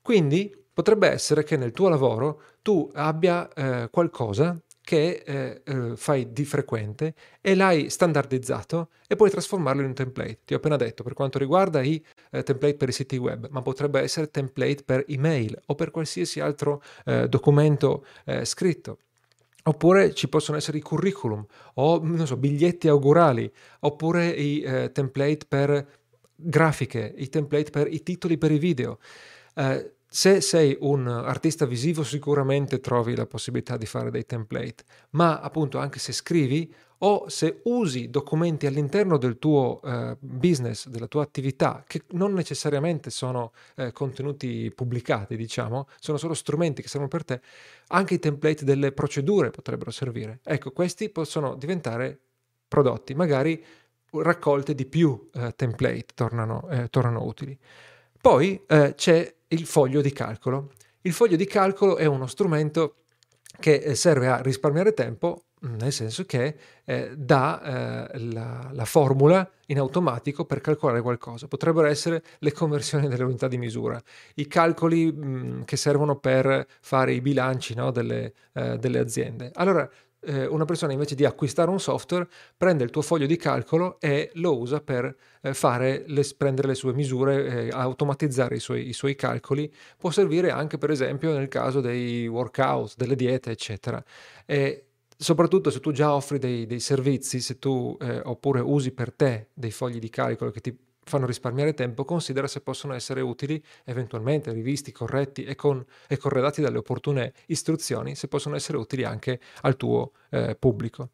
Quindi 0.00 0.50
potrebbe 0.72 1.08
essere 1.08 1.44
che 1.44 1.58
nel 1.58 1.72
tuo 1.72 1.90
lavoro 1.90 2.40
tu 2.62 2.90
abbia 2.94 3.52
eh, 3.52 3.90
qualcosa 3.90 4.58
che 4.82 5.22
eh, 5.24 5.62
eh, 5.64 5.96
fai 5.96 6.32
di 6.32 6.44
frequente 6.44 7.14
e 7.40 7.54
l'hai 7.54 7.88
standardizzato 7.88 8.88
e 9.06 9.16
puoi 9.16 9.30
trasformarlo 9.30 9.80
in 9.80 9.88
un 9.88 9.94
template. 9.94 10.40
Ti 10.44 10.54
ho 10.54 10.56
appena 10.56 10.76
detto 10.76 11.02
per 11.02 11.14
quanto 11.14 11.38
riguarda 11.38 11.80
i 11.82 12.04
eh, 12.30 12.42
template 12.42 12.76
per 12.76 12.88
i 12.88 12.92
siti 12.92 13.16
web, 13.16 13.48
ma 13.50 13.62
potrebbe 13.62 14.00
essere 14.00 14.30
template 14.30 14.82
per 14.84 15.04
email 15.06 15.60
o 15.66 15.74
per 15.74 15.90
qualsiasi 15.90 16.40
altro 16.40 16.82
eh, 17.04 17.28
documento 17.28 18.04
eh, 18.24 18.44
scritto. 18.44 18.98
Oppure 19.64 20.12
ci 20.12 20.28
possono 20.28 20.56
essere 20.56 20.78
i 20.78 20.80
curriculum 20.80 21.46
o 21.74 22.24
so, 22.24 22.36
biglietti 22.36 22.88
augurali, 22.88 23.50
oppure 23.80 24.26
i 24.26 24.60
template 24.92 25.46
per 25.46 25.86
grafiche, 26.34 27.14
i 27.16 27.28
template 27.28 27.70
per 27.70 27.86
i 27.86 28.02
titoli 28.02 28.38
per 28.38 28.50
i 28.50 28.58
video. 28.58 28.98
Uh, 29.54 29.88
se 30.14 30.42
sei 30.42 30.76
un 30.80 31.08
artista 31.08 31.64
visivo 31.64 32.04
sicuramente 32.04 32.80
trovi 32.80 33.16
la 33.16 33.24
possibilità 33.24 33.78
di 33.78 33.86
fare 33.86 34.10
dei 34.10 34.26
template, 34.26 34.84
ma 35.12 35.40
appunto 35.40 35.78
anche 35.78 35.98
se 35.98 36.12
scrivi 36.12 36.70
o 36.98 37.30
se 37.30 37.60
usi 37.64 38.10
documenti 38.10 38.66
all'interno 38.66 39.16
del 39.16 39.38
tuo 39.38 39.80
eh, 39.82 40.14
business, 40.20 40.88
della 40.88 41.06
tua 41.06 41.22
attività, 41.22 41.82
che 41.86 42.02
non 42.10 42.34
necessariamente 42.34 43.08
sono 43.08 43.52
eh, 43.74 43.90
contenuti 43.92 44.70
pubblicati, 44.76 45.34
diciamo, 45.34 45.88
sono 45.98 46.18
solo 46.18 46.34
strumenti 46.34 46.82
che 46.82 46.88
servono 46.88 47.08
per 47.08 47.24
te, 47.24 47.40
anche 47.86 48.12
i 48.12 48.18
template 48.18 48.66
delle 48.66 48.92
procedure 48.92 49.48
potrebbero 49.48 49.90
servire. 49.90 50.40
Ecco, 50.44 50.72
questi 50.72 51.08
possono 51.08 51.54
diventare 51.54 52.20
prodotti, 52.68 53.14
magari 53.14 53.64
raccolte 54.10 54.74
di 54.74 54.84
più 54.84 55.30
eh, 55.32 55.54
template 55.56 56.08
tornano, 56.12 56.68
eh, 56.68 56.88
tornano 56.90 57.24
utili. 57.24 57.58
Poi 58.20 58.62
eh, 58.66 58.92
c'è 58.94 59.34
il 59.52 59.66
foglio 59.66 60.00
di 60.00 60.12
calcolo. 60.12 60.70
Il 61.02 61.12
foglio 61.12 61.36
di 61.36 61.46
calcolo 61.46 61.96
è 61.96 62.06
uno 62.06 62.26
strumento 62.26 62.96
che 63.58 63.74
eh, 63.74 63.94
serve 63.94 64.28
a 64.28 64.40
risparmiare 64.40 64.94
tempo, 64.94 65.44
nel 65.62 65.92
senso 65.92 66.24
che 66.24 66.56
eh, 66.84 67.12
dà 67.16 68.08
eh, 68.10 68.18
la, 68.18 68.70
la, 68.72 68.84
formula 68.84 69.48
in 69.66 69.78
automatico 69.78 70.44
per 70.44 70.60
calcolare 70.60 71.00
qualcosa. 71.00 71.48
Potrebbero 71.48 71.86
essere 71.86 72.22
le 72.38 72.52
conversioni 72.52 73.08
delle 73.08 73.24
unità 73.24 73.48
di 73.48 73.58
misura, 73.58 74.00
i 74.34 74.46
calcoli 74.46 75.12
mh, 75.12 75.64
che 75.64 75.76
servono 75.76 76.16
per 76.16 76.66
fare 76.80 77.12
i 77.12 77.20
bilanci 77.20 77.74
no, 77.74 77.90
delle, 77.90 78.32
eh, 78.54 78.78
delle 78.78 78.98
aziende. 78.98 79.50
Allora, 79.54 79.88
eh, 80.24 80.46
una 80.46 80.64
persona 80.64 80.92
invece 80.92 81.14
di 81.14 81.24
acquistare 81.24 81.70
un 81.70 81.80
software 81.80 82.28
prende 82.56 82.84
il 82.84 82.90
tuo 82.90 83.02
foglio 83.02 83.26
di 83.26 83.36
calcolo 83.36 83.98
e 84.00 84.30
lo 84.34 84.58
usa 84.58 84.80
per 84.80 85.14
eh, 85.40 86.04
le, 86.06 86.30
prendere 86.36 86.68
le 86.68 86.74
sue 86.74 86.92
misure, 86.92 87.66
eh, 87.66 87.68
automatizzare 87.70 88.56
i 88.56 88.60
suoi, 88.60 88.88
i 88.88 88.92
suoi, 88.92 89.14
calcoli. 89.14 89.72
Può 89.96 90.10
servire 90.10 90.50
anche 90.50 90.78
per 90.78 90.90
esempio 90.90 91.32
nel 91.32 91.48
caso 91.48 91.80
dei 91.80 92.26
workout, 92.26 92.94
delle 92.96 93.16
diete, 93.16 93.50
eccetera. 93.50 94.02
E 94.46 94.86
soprattutto 95.16 95.70
se 95.70 95.80
tu 95.80 95.92
già 95.92 96.14
offri 96.14 96.38
dei, 96.38 96.66
dei 96.66 96.80
servizi, 96.80 97.40
se 97.40 97.58
tu 97.58 97.96
eh, 98.00 98.20
oppure 98.24 98.60
usi 98.60 98.92
per 98.92 99.12
te 99.12 99.48
dei 99.54 99.70
fogli 99.70 99.98
di 99.98 100.08
calcolo 100.08 100.50
che 100.50 100.60
ti 100.60 100.76
fanno 101.04 101.26
risparmiare 101.26 101.74
tempo, 101.74 102.04
considera 102.04 102.46
se 102.46 102.60
possono 102.60 102.94
essere 102.94 103.20
utili, 103.20 103.62
eventualmente 103.84 104.52
rivisti, 104.52 104.92
corretti 104.92 105.44
e, 105.44 105.54
con, 105.54 105.84
e 106.06 106.16
corredati 106.16 106.60
dalle 106.60 106.78
opportune 106.78 107.32
istruzioni, 107.46 108.14
se 108.14 108.28
possono 108.28 108.56
essere 108.56 108.78
utili 108.78 109.04
anche 109.04 109.40
al 109.62 109.76
tuo 109.76 110.12
eh, 110.30 110.56
pubblico. 110.58 111.10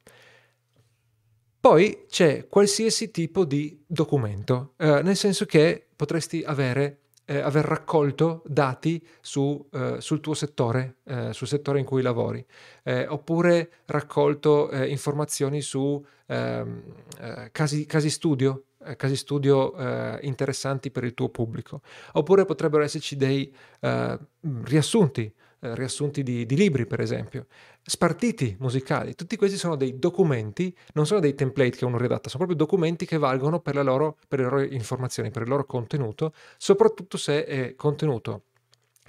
Poi 1.61 2.05
c'è 2.09 2.47
qualsiasi 2.47 3.11
tipo 3.11 3.45
di 3.45 3.83
documento, 3.87 4.75
eh, 4.77 5.03
nel 5.03 5.17
senso 5.17 5.45
che 5.45 5.89
potresti 5.97 6.43
avere, 6.47 7.01
eh, 7.25 7.41
aver 7.41 7.65
raccolto 7.65 8.43
dati 8.47 9.05
su, 9.21 9.69
eh, 9.73 9.97
sul 9.99 10.21
tuo 10.21 10.35
settore, 10.35 10.99
eh, 11.05 11.33
sul 11.33 11.49
settore 11.49 11.81
in 11.81 11.85
cui 11.85 12.01
lavori, 12.01 12.45
eh, 12.85 13.07
oppure 13.09 13.73
raccolto 13.87 14.71
informazioni 14.73 15.61
su 15.61 16.03
ehm, 16.27 17.51
casi, 17.51 17.87
casi 17.87 18.09
studio 18.09 18.68
eh, 18.85 18.97
casi 18.97 19.17
studio 19.17 19.75
eh, 19.77 20.19
interessanti 20.23 20.91
per 20.91 21.05
il 21.05 21.15
tuo 21.15 21.29
pubblico. 21.29 21.81
Oppure 22.13 22.45
potrebbero 22.45 22.83
esserci 22.83 23.17
dei 23.17 23.53
eh, 23.81 24.19
riassunti, 24.65 25.33
eh, 25.61 25.75
riassunti 25.75 26.23
di, 26.23 26.47
di, 26.47 26.57
libri, 26.57 26.87
per 26.87 27.01
esempio, 27.01 27.47
spartiti 27.83 28.57
musicali. 28.61 29.15
Tutti 29.15 29.37
questi 29.37 29.57
sono 29.57 29.77
dei 29.77 29.99
documenti, 29.99 30.75
non 30.95 31.07
sono 31.07 31.21
dei 31.21 31.35
template 31.35 31.77
che 31.77 31.85
uno 31.85 31.99
redatta, 31.99 32.29
sono 32.29 32.45
proprio 32.45 32.67
documenti 32.67 33.07
che 33.07 33.19
valgono 33.19 33.61
per, 33.61 33.75
loro, 33.83 34.17
per 34.29 34.39
le 34.41 34.45
loro 34.45 34.63
informazioni, 34.63 35.31
per 35.31 35.43
il 35.43 35.49
loro 35.49 35.65
contenuto, 35.65 36.33
soprattutto 36.57 37.17
se 37.17 37.45
è 37.45 37.75
contenuto 37.75 38.43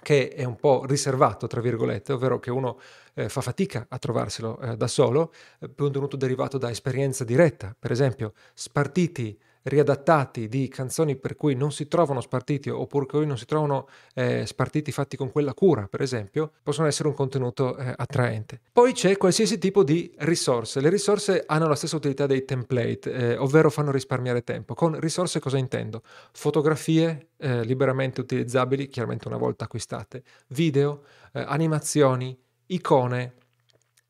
che 0.02 0.30
è 0.30 0.44
un 0.46 0.56
po' 0.56 0.86
riservato, 0.86 1.48
tra 1.48 1.62
virgolette, 1.62 2.14
ovvero 2.14 2.40
che 2.40 2.52
uno 2.52 2.80
eh, 3.14 3.30
fa 3.30 3.42
fatica 3.42 3.86
a 3.90 3.98
trovarselo 3.98 4.60
eh, 4.60 4.78
da 4.78 4.88
solo, 4.88 5.34
contenuto 5.76 6.16
derivato 6.16 6.58
da 6.58 6.70
esperienza 6.70 7.24
diretta, 7.24 7.76
per 7.78 7.92
esempio 7.92 8.34
spartiti 8.54 9.38
riadattati 9.64 10.48
di 10.48 10.68
canzoni 10.68 11.16
per 11.16 11.36
cui 11.36 11.56
non 11.56 11.72
si 11.72 11.88
trovano 11.88 12.22
spartiti 12.22 12.70
oppure 12.70 13.06
cui 13.06 13.26
non 13.26 13.38
si 13.38 13.46
trovano 13.46 13.88
eh, 14.14 14.46
spartiti 14.46 14.92
fatti 14.92 15.18
con 15.18 15.32
quella 15.32 15.54
cura, 15.54 15.88
per 15.88 16.02
esempio, 16.02 16.52
possono 16.64 16.88
essere 16.88 17.08
un 17.10 17.14
contenuto 17.14 17.78
eh, 17.78 17.94
attraente. 17.96 18.62
Poi 18.72 18.94
c'è 18.94 19.18
qualsiasi 19.18 19.58
tipo 19.58 19.84
di 19.84 20.14
risorse. 20.20 20.82
Le 20.82 20.90
risorse 20.90 21.44
hanno 21.46 21.68
la 21.68 21.76
stessa 21.76 21.96
utilità 21.96 22.26
dei 22.26 22.46
template, 22.46 23.12
eh, 23.12 23.38
ovvero 23.38 23.70
fanno 23.70 23.92
risparmiare 23.92 24.44
tempo. 24.44 24.74
Con 24.74 25.00
risorse 25.00 25.40
cosa 25.40 25.58
intendo? 25.58 26.02
Fotografie 26.32 27.30
eh, 27.38 27.64
liberamente 27.64 28.22
utilizzabili, 28.22 28.88
chiaramente 28.88 29.28
una 29.28 29.38
volta 29.38 29.66
acquistate, 29.66 30.24
video, 30.48 31.04
eh, 31.34 31.44
animazioni, 31.46 32.38
icone, 32.68 33.34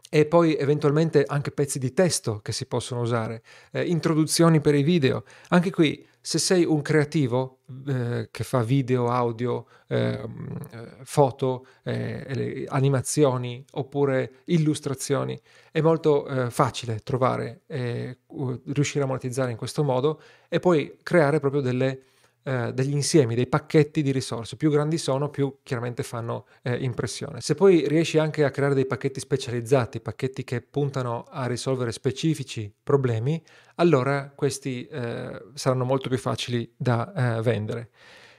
e 0.10 0.26
poi 0.26 0.58
eventualmente 0.58 1.24
anche 1.26 1.52
pezzi 1.52 1.78
di 1.78 1.94
testo 1.94 2.40
che 2.40 2.52
si 2.52 2.66
possono 2.66 3.02
usare, 3.02 3.44
eh, 3.72 3.86
introduzioni 3.86 4.60
per 4.60 4.74
i 4.74 4.82
video. 4.82 5.24
Anche 5.50 5.70
qui, 5.70 6.06
se 6.20 6.40
sei 6.40 6.66
un 6.66 6.82
creativo 6.82 7.60
eh, 7.88 8.28
che 8.32 8.44
fa 8.44 8.62
video, 8.64 9.10
audio, 9.10 9.68
ehm, 9.88 10.58
eh, 10.72 10.98
foto, 11.04 11.66
eh, 11.84 12.66
animazioni 12.68 13.64
oppure 13.74 14.42
illustrazioni, 14.46 15.40
è 15.72 15.80
molto 15.82 16.28
eh, 16.28 16.50
facile 16.50 17.00
trovare 17.00 17.62
e 17.68 18.18
riuscire 18.66 19.04
a 19.04 19.08
monetizzare 19.08 19.52
in 19.52 19.58
questo 19.58 19.84
modo 19.84 20.22
e 20.50 20.60
poi 20.60 20.98
creare 21.04 21.40
proprio 21.40 21.62
delle 21.62 22.02
eh, 22.44 22.72
degli 22.74 22.94
insiemi, 22.94 23.36
dei 23.36 23.48
pacchetti 23.48 24.02
di 24.02 24.12
risorse. 24.12 24.56
Più 24.56 24.70
grandi 24.72 24.98
sono, 24.98 25.30
più 25.30 25.60
chiaramente 25.64 26.04
fanno 26.04 26.46
eh, 26.62 26.76
impressione. 26.76 27.42
Se 27.42 27.56
poi 27.56 27.88
riesci 27.88 28.18
anche 28.18 28.44
a 28.44 28.52
creare 28.52 28.74
dei 28.74 28.86
pacchetti 28.86 29.20
specializzati, 29.20 30.00
pacchetti 30.00 30.44
che 30.44 30.62
puntano 30.62 31.26
a 31.30 31.46
risolvere 31.48 31.92
specifici 31.92 32.72
problemi, 32.82 33.42
allora 33.76 34.32
questi 34.34 34.86
eh, 34.88 35.44
saranno 35.54 35.86
molto 35.86 36.10
più 36.10 36.18
facili 36.18 36.72
da 36.76 37.38
eh, 37.38 37.42
vendere. 37.42 37.90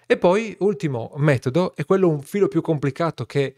E 0.07 0.17
poi, 0.17 0.57
ultimo 0.61 1.13
metodo, 1.17 1.75
è 1.77 1.85
quello 1.85 2.09
un 2.09 2.21
filo 2.21 2.49
più 2.49 2.63
complicato 2.63 3.27
che 3.27 3.55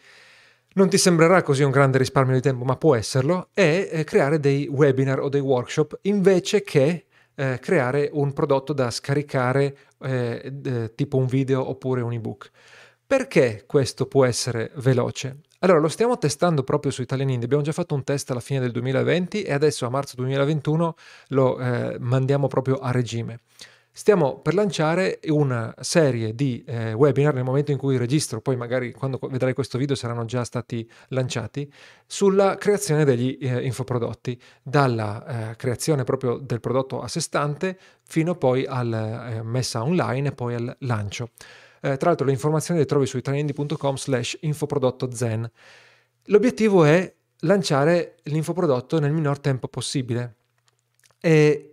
non 0.74 0.88
ti 0.88 0.98
sembrerà 0.98 1.42
così 1.42 1.62
un 1.62 1.70
grande 1.70 1.98
risparmio 1.98 2.34
di 2.34 2.40
tempo, 2.40 2.64
ma 2.64 2.76
può 2.76 2.94
esserlo, 2.94 3.48
è 3.52 3.88
eh, 3.90 4.04
creare 4.04 4.40
dei 4.40 4.66
webinar 4.66 5.20
o 5.20 5.28
dei 5.28 5.40
workshop 5.40 5.98
invece 6.02 6.62
che 6.62 7.06
eh, 7.42 7.58
creare 7.58 8.08
un 8.12 8.32
prodotto 8.32 8.72
da 8.72 8.90
scaricare 8.90 9.76
eh, 10.00 10.52
eh, 10.64 10.94
tipo 10.94 11.16
un 11.16 11.26
video 11.26 11.68
oppure 11.68 12.00
un 12.00 12.12
ebook. 12.12 12.50
Perché 13.04 13.64
questo 13.66 14.06
può 14.06 14.24
essere 14.24 14.70
veloce? 14.76 15.40
Allora, 15.58 15.80
lo 15.80 15.88
stiamo 15.88 16.18
testando 16.18 16.62
proprio 16.62 16.92
su 16.92 17.02
Italian 17.02 17.30
Indie. 17.30 17.44
Abbiamo 17.44 17.64
già 17.64 17.72
fatto 17.72 17.94
un 17.94 18.04
test 18.04 18.30
alla 18.30 18.40
fine 18.40 18.60
del 18.60 18.70
2020 18.70 19.42
e 19.42 19.52
adesso 19.52 19.86
a 19.86 19.90
marzo 19.90 20.14
2021 20.16 20.94
lo 21.28 21.58
eh, 21.58 21.96
mandiamo 21.98 22.46
proprio 22.46 22.76
a 22.76 22.90
regime. 22.90 23.40
Stiamo 23.94 24.38
per 24.38 24.54
lanciare 24.54 25.20
una 25.26 25.74
serie 25.80 26.34
di 26.34 26.64
eh, 26.66 26.94
webinar 26.94 27.34
nel 27.34 27.44
momento 27.44 27.72
in 27.72 27.76
cui 27.76 27.98
registro, 27.98 28.40
poi 28.40 28.56
magari 28.56 28.90
quando 28.92 29.18
vedrai 29.30 29.52
questo 29.52 29.76
video 29.76 29.94
saranno 29.94 30.24
già 30.24 30.44
stati 30.44 30.90
lanciati, 31.08 31.70
sulla 32.06 32.56
creazione 32.56 33.04
degli 33.04 33.36
eh, 33.38 33.62
infoprodotti, 33.66 34.40
dalla 34.62 35.50
eh, 35.50 35.56
creazione 35.56 36.04
proprio 36.04 36.38
del 36.38 36.60
prodotto 36.60 37.02
a 37.02 37.08
sé 37.08 37.20
stante 37.20 37.78
fino 38.02 38.34
poi 38.34 38.64
alla 38.64 39.28
eh, 39.28 39.42
messa 39.42 39.82
online 39.82 40.28
e 40.28 40.32
poi 40.32 40.54
al 40.54 40.74
lancio. 40.80 41.28
Eh, 41.82 41.98
tra 41.98 42.08
l'altro 42.08 42.24
le 42.24 42.32
informazioni 42.32 42.80
le 42.80 42.86
trovi 42.86 43.04
su 43.04 43.18
italiandi.com 43.18 43.96
slash 43.96 44.38
infoprodotto 44.40 45.12
zen. 45.12 45.48
L'obiettivo 46.26 46.84
è 46.84 47.14
lanciare 47.40 48.14
l'infoprodotto 48.22 48.98
nel 49.00 49.12
minor 49.12 49.38
tempo 49.38 49.68
possibile. 49.68 50.36
E 51.20 51.71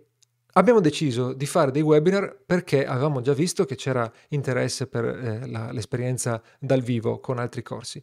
Abbiamo 0.60 0.80
deciso 0.80 1.32
di 1.32 1.46
fare 1.46 1.70
dei 1.70 1.80
webinar 1.80 2.36
perché 2.44 2.84
avevamo 2.84 3.22
già 3.22 3.32
visto 3.32 3.64
che 3.64 3.76
c'era 3.76 4.12
interesse 4.28 4.86
per 4.86 5.06
eh, 5.06 5.46
la, 5.46 5.72
l'esperienza 5.72 6.42
dal 6.58 6.82
vivo 6.82 7.18
con 7.18 7.38
altri 7.38 7.62
corsi, 7.62 8.02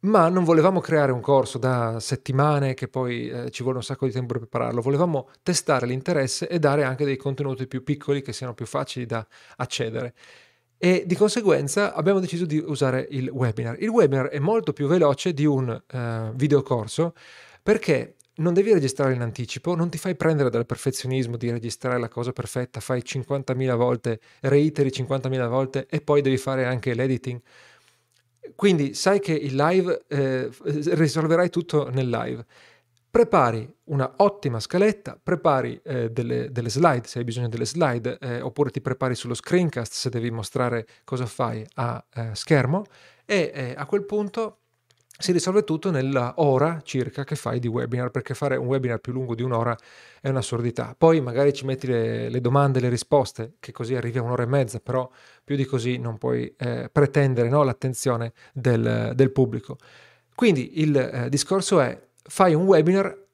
ma 0.00 0.28
non 0.28 0.44
volevamo 0.44 0.80
creare 0.80 1.12
un 1.12 1.22
corso 1.22 1.56
da 1.56 1.98
settimane 1.98 2.74
che 2.74 2.88
poi 2.88 3.30
eh, 3.30 3.50
ci 3.50 3.62
vuole 3.62 3.78
un 3.78 3.84
sacco 3.84 4.04
di 4.04 4.12
tempo 4.12 4.34
per 4.34 4.46
prepararlo, 4.46 4.82
volevamo 4.82 5.30
testare 5.42 5.86
l'interesse 5.86 6.46
e 6.46 6.58
dare 6.58 6.84
anche 6.84 7.06
dei 7.06 7.16
contenuti 7.16 7.66
più 7.66 7.82
piccoli 7.82 8.20
che 8.20 8.34
siano 8.34 8.52
più 8.52 8.66
facili 8.66 9.06
da 9.06 9.26
accedere. 9.56 10.12
E 10.76 11.04
di 11.06 11.14
conseguenza 11.14 11.94
abbiamo 11.94 12.20
deciso 12.20 12.44
di 12.44 12.58
usare 12.58 13.06
il 13.12 13.30
webinar. 13.30 13.80
Il 13.80 13.88
webinar 13.88 14.26
è 14.26 14.38
molto 14.38 14.74
più 14.74 14.88
veloce 14.88 15.32
di 15.32 15.46
un 15.46 15.70
uh, 15.70 16.34
videocorso 16.34 17.14
perché 17.62 18.16
non 18.38 18.54
devi 18.54 18.72
registrare 18.72 19.14
in 19.14 19.20
anticipo, 19.20 19.74
non 19.74 19.88
ti 19.88 19.98
fai 19.98 20.14
prendere 20.16 20.50
dal 20.50 20.66
perfezionismo 20.66 21.36
di 21.36 21.50
registrare 21.50 21.98
la 21.98 22.08
cosa 22.08 22.32
perfetta, 22.32 22.80
fai 22.80 23.02
50.000 23.04 23.76
volte, 23.76 24.20
reiteri 24.40 24.90
50.000 24.90 25.48
volte 25.48 25.86
e 25.88 26.00
poi 26.00 26.20
devi 26.20 26.36
fare 26.36 26.64
anche 26.64 26.94
l'editing. 26.94 27.40
Quindi 28.54 28.94
sai 28.94 29.20
che 29.20 29.32
il 29.32 29.54
live 29.54 30.04
eh, 30.08 30.50
risolverai 30.62 31.50
tutto 31.50 31.90
nel 31.90 32.08
live. 32.08 32.44
Prepari 33.10 33.68
una 33.84 34.12
ottima 34.16 34.60
scaletta, 34.60 35.18
prepari 35.20 35.80
eh, 35.82 36.10
delle, 36.10 36.52
delle, 36.52 36.68
slide 36.68 37.06
se 37.06 37.18
hai 37.18 37.24
bisogno 37.24 37.48
delle 37.48 37.64
slide, 37.64 38.18
eh, 38.20 38.40
oppure 38.40 38.70
ti 38.70 38.80
prepari 38.80 39.14
sullo 39.14 39.34
screencast 39.34 39.92
se 39.92 40.10
devi 40.10 40.30
mostrare 40.30 40.86
cosa 41.04 41.26
fai 41.26 41.66
a 41.74 42.04
eh, 42.14 42.30
schermo 42.34 42.84
e 43.24 43.50
eh, 43.54 43.74
a 43.76 43.86
quel 43.86 44.04
punto 44.04 44.57
si 45.20 45.32
risolve 45.32 45.64
tutto 45.64 45.90
nella 45.90 46.34
ora 46.36 46.80
circa 46.84 47.24
che 47.24 47.34
fai 47.34 47.58
di 47.58 47.66
webinar, 47.66 48.10
perché 48.10 48.34
fare 48.34 48.54
un 48.54 48.66
webinar 48.66 49.00
più 49.00 49.12
lungo 49.12 49.34
di 49.34 49.42
un'ora 49.42 49.76
è 50.20 50.28
un'assurdità. 50.28 50.94
Poi 50.96 51.20
magari 51.20 51.52
ci 51.52 51.64
metti 51.64 51.88
le, 51.88 52.28
le 52.28 52.40
domande, 52.40 52.78
le 52.78 52.88
risposte, 52.88 53.54
che 53.58 53.72
così 53.72 53.96
arrivi 53.96 54.18
a 54.18 54.22
un'ora 54.22 54.44
e 54.44 54.46
mezza, 54.46 54.78
però 54.78 55.10
più 55.42 55.56
di 55.56 55.64
così 55.64 55.98
non 55.98 56.18
puoi 56.18 56.54
eh, 56.56 56.88
pretendere 56.92 57.48
no, 57.48 57.64
l'attenzione 57.64 58.32
del, 58.52 59.10
del, 59.16 59.32
pubblico. 59.32 59.76
Quindi 60.36 60.80
il 60.80 60.96
eh, 60.96 61.28
discorso 61.28 61.80
è 61.80 62.00
fai 62.22 62.54
un 62.54 62.62
webinar 62.62 63.26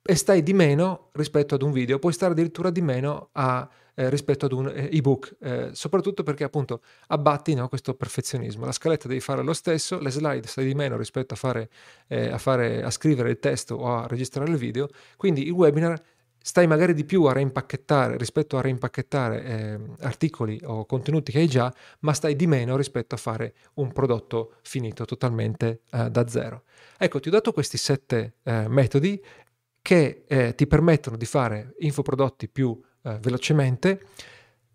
e 0.00 0.14
stai 0.14 0.44
di 0.44 0.52
meno 0.52 1.08
rispetto 1.12 1.56
ad 1.56 1.62
un 1.62 1.72
video, 1.72 1.98
puoi 1.98 2.12
stare 2.12 2.32
addirittura 2.32 2.70
di 2.70 2.82
meno 2.82 3.30
a 3.32 3.68
eh, 3.94 4.10
rispetto 4.10 4.46
ad 4.46 4.52
un 4.52 4.68
eh, 4.68 4.88
ebook, 4.92 5.36
eh, 5.40 5.70
soprattutto 5.72 6.22
perché 6.22 6.44
appunto 6.44 6.82
abbatti 7.08 7.54
no, 7.54 7.68
questo 7.68 7.94
perfezionismo. 7.94 8.64
La 8.64 8.72
scaletta 8.72 9.08
devi 9.08 9.20
fare 9.20 9.42
lo 9.42 9.52
stesso, 9.52 9.98
le 9.98 10.10
slide 10.10 10.46
stai 10.46 10.66
di 10.66 10.74
meno 10.74 10.96
rispetto 10.96 11.34
a, 11.34 11.36
fare, 11.36 11.68
eh, 12.08 12.30
a, 12.30 12.38
fare, 12.38 12.82
a 12.82 12.90
scrivere 12.90 13.30
il 13.30 13.38
testo 13.38 13.76
o 13.76 13.96
a 13.96 14.06
registrare 14.06 14.50
il 14.50 14.56
video, 14.56 14.88
quindi 15.16 15.44
il 15.44 15.52
webinar 15.52 16.00
stai 16.42 16.66
magari 16.66 16.92
di 16.92 17.04
più 17.04 17.24
a 17.24 17.32
reimpacchettare 17.32 18.16
rispetto 18.16 18.58
a 18.58 18.60
reimpacchettare 18.60 19.44
eh, 19.44 19.80
articoli 20.00 20.60
o 20.64 20.84
contenuti 20.86 21.30
che 21.30 21.38
hai 21.38 21.48
già, 21.48 21.72
ma 22.00 22.12
stai 22.12 22.34
di 22.34 22.46
meno 22.46 22.76
rispetto 22.76 23.14
a 23.14 23.18
fare 23.18 23.54
un 23.74 23.92
prodotto 23.92 24.54
finito 24.62 25.04
totalmente 25.04 25.82
eh, 25.92 26.10
da 26.10 26.26
zero. 26.26 26.64
Ecco, 26.98 27.20
ti 27.20 27.28
ho 27.28 27.30
dato 27.30 27.52
questi 27.52 27.78
sette 27.78 28.34
eh, 28.42 28.66
metodi 28.68 29.22
che 29.80 30.24
eh, 30.26 30.54
ti 30.54 30.66
permettono 30.66 31.16
di 31.16 31.26
fare 31.26 31.74
infoprodotti 31.78 32.48
più 32.48 32.80
eh, 33.02 33.18
velocemente. 33.20 34.00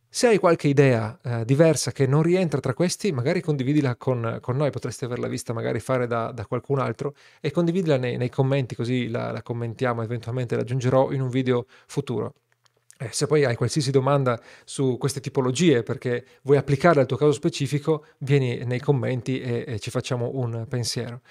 Se 0.09 0.27
hai 0.27 0.39
qualche 0.39 0.67
idea 0.67 1.19
eh, 1.21 1.45
diversa 1.45 1.91
che 1.91 2.07
non 2.07 2.23
rientra 2.23 2.59
tra 2.59 2.73
questi, 2.73 3.11
magari 3.11 3.41
condividila 3.41 3.95
con, 3.97 4.39
con 4.41 4.55
noi, 4.55 4.71
potresti 4.71 5.05
averla 5.05 5.27
vista 5.27 5.53
magari 5.53 5.79
fare 5.79 6.07
da, 6.07 6.31
da 6.31 6.45
qualcun 6.45 6.79
altro 6.79 7.13
e 7.41 7.51
condividila 7.51 7.97
nei, 7.97 8.17
nei 8.17 8.29
commenti 8.29 8.73
così 8.73 9.09
la, 9.09 9.31
la 9.31 9.41
commentiamo, 9.41 10.01
eventualmente 10.01 10.55
la 10.55 10.61
aggiungerò 10.61 11.11
in 11.11 11.21
un 11.21 11.29
video 11.29 11.65
futuro. 11.85 12.35
Eh, 12.99 13.09
se 13.11 13.27
poi 13.27 13.45
hai 13.45 13.55
qualsiasi 13.55 13.91
domanda 13.91 14.41
su 14.65 14.97
queste 14.97 15.19
tipologie 15.19 15.83
perché 15.83 16.25
vuoi 16.41 16.57
applicare 16.57 16.99
al 16.99 17.05
tuo 17.05 17.17
caso 17.17 17.31
specifico, 17.31 18.05
vieni 18.19 18.63
nei 18.65 18.79
commenti 18.79 19.39
e, 19.39 19.65
e 19.67 19.79
ci 19.79 19.91
facciamo 19.91 20.31
un 20.33 20.65
pensiero. 20.67 21.21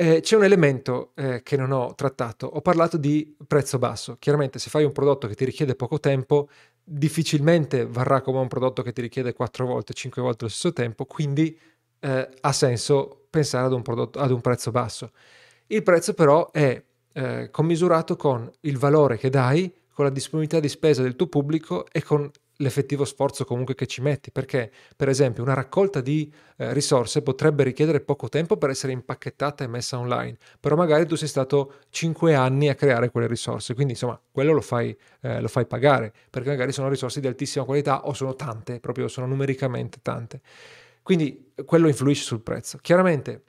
Eh, 0.00 0.20
c'è 0.20 0.36
un 0.36 0.44
elemento 0.44 1.10
eh, 1.16 1.42
che 1.42 1.56
non 1.56 1.72
ho 1.72 1.92
trattato, 1.96 2.46
ho 2.46 2.60
parlato 2.60 2.96
di 2.96 3.34
prezzo 3.48 3.78
basso. 3.78 4.14
Chiaramente 4.20 4.60
se 4.60 4.70
fai 4.70 4.84
un 4.84 4.92
prodotto 4.92 5.26
che 5.26 5.34
ti 5.34 5.44
richiede 5.44 5.74
poco 5.74 5.98
tempo, 5.98 6.48
difficilmente 6.84 7.84
varrà 7.84 8.20
come 8.20 8.38
un 8.38 8.46
prodotto 8.46 8.82
che 8.82 8.92
ti 8.92 9.00
richiede 9.00 9.32
4 9.32 9.66
volte, 9.66 9.94
5 9.94 10.22
volte 10.22 10.44
lo 10.44 10.50
stesso 10.50 10.72
tempo, 10.72 11.04
quindi 11.04 11.58
eh, 11.98 12.28
ha 12.40 12.52
senso 12.52 13.26
pensare 13.28 13.66
ad 13.66 13.72
un, 13.72 13.82
prodotto, 13.82 14.20
ad 14.20 14.30
un 14.30 14.40
prezzo 14.40 14.70
basso. 14.70 15.10
Il 15.66 15.82
prezzo 15.82 16.14
però 16.14 16.52
è 16.52 16.80
eh, 17.14 17.50
commisurato 17.50 18.14
con 18.14 18.48
il 18.60 18.78
valore 18.78 19.18
che 19.18 19.30
dai, 19.30 19.68
con 19.92 20.04
la 20.04 20.12
disponibilità 20.12 20.60
di 20.60 20.68
spesa 20.68 21.02
del 21.02 21.16
tuo 21.16 21.26
pubblico 21.26 21.86
e 21.90 22.04
con 22.04 22.30
l'effettivo 22.58 23.04
sforzo 23.04 23.44
comunque 23.44 23.74
che 23.74 23.86
ci 23.86 24.00
metti, 24.00 24.30
perché 24.30 24.70
per 24.96 25.08
esempio 25.08 25.42
una 25.42 25.54
raccolta 25.54 26.00
di 26.00 26.32
eh, 26.56 26.72
risorse 26.72 27.22
potrebbe 27.22 27.62
richiedere 27.62 28.00
poco 28.00 28.28
tempo 28.28 28.56
per 28.56 28.70
essere 28.70 28.92
impacchettata 28.92 29.64
e 29.64 29.66
messa 29.66 29.98
online, 29.98 30.36
però 30.60 30.76
magari 30.76 31.06
tu 31.06 31.14
sei 31.14 31.28
stato 31.28 31.74
5 31.90 32.34
anni 32.34 32.68
a 32.68 32.74
creare 32.74 33.10
quelle 33.10 33.26
risorse, 33.26 33.74
quindi 33.74 33.92
insomma 33.92 34.20
quello 34.30 34.52
lo 34.52 34.60
fai, 34.60 34.96
eh, 35.20 35.40
lo 35.40 35.48
fai 35.48 35.66
pagare, 35.66 36.12
perché 36.30 36.48
magari 36.48 36.72
sono 36.72 36.88
risorse 36.88 37.20
di 37.20 37.26
altissima 37.26 37.64
qualità 37.64 38.06
o 38.06 38.12
sono 38.12 38.34
tante, 38.34 38.80
proprio 38.80 39.08
sono 39.08 39.26
numericamente 39.26 39.98
tante. 40.02 40.40
Quindi 41.02 41.52
quello 41.64 41.88
influisce 41.88 42.24
sul 42.24 42.42
prezzo. 42.42 42.78
Chiaramente 42.82 43.44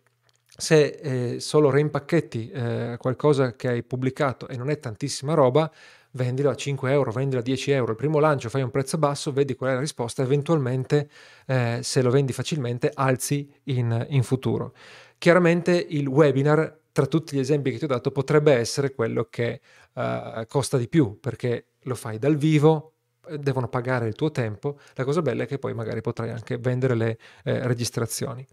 se 0.59 0.87
eh, 0.87 1.39
solo 1.39 1.69
reimpacchetti 1.69 2.49
eh, 2.49 2.95
qualcosa 2.97 3.55
che 3.55 3.67
hai 3.69 3.83
pubblicato 3.83 4.47
e 4.47 4.57
non 4.57 4.69
è 4.69 4.79
tantissima 4.79 5.33
roba, 5.33 5.71
vendilo 6.11 6.49
a 6.49 6.55
5 6.55 6.91
euro, 6.91 7.11
vendilo 7.11 7.39
a 7.39 7.43
10 7.43 7.71
euro. 7.71 7.91
Il 7.91 7.97
primo 7.97 8.19
lancio 8.19 8.49
fai 8.49 8.61
un 8.61 8.71
prezzo 8.71 8.97
basso, 8.97 9.31
vedi 9.31 9.55
qual 9.55 9.71
è 9.71 9.73
la 9.73 9.79
risposta, 9.79 10.23
eventualmente 10.23 11.09
eh, 11.45 11.79
se 11.81 12.01
lo 12.01 12.09
vendi 12.09 12.33
facilmente 12.33 12.91
alzi 12.93 13.51
in, 13.65 14.05
in 14.09 14.23
futuro. 14.23 14.73
Chiaramente 15.17 15.85
il 15.89 16.07
webinar, 16.07 16.77
tra 16.91 17.05
tutti 17.05 17.35
gli 17.35 17.39
esempi 17.39 17.71
che 17.71 17.77
ti 17.77 17.83
ho 17.83 17.87
dato, 17.87 18.11
potrebbe 18.11 18.53
essere 18.53 18.93
quello 18.93 19.27
che 19.29 19.61
uh, 19.93 20.45
costa 20.47 20.77
di 20.77 20.87
più 20.87 21.19
perché 21.19 21.65
lo 21.83 21.95
fai 21.95 22.17
dal 22.17 22.35
vivo, 22.37 22.93
devono 23.37 23.67
pagare 23.67 24.07
il 24.07 24.15
tuo 24.15 24.31
tempo. 24.31 24.79
La 24.95 25.03
cosa 25.03 25.21
bella 25.21 25.43
è 25.43 25.47
che 25.47 25.59
poi 25.59 25.73
magari 25.73 26.01
potrai 26.01 26.29
anche 26.29 26.57
vendere 26.57 26.95
le 26.95 27.17
eh, 27.43 27.67
registrazioni. 27.67 28.45